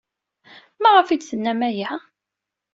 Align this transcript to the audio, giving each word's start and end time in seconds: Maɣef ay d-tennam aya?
Maɣef 0.81 1.07
ay 1.09 1.17
d-tennam 1.19 1.61
aya? 1.69 1.91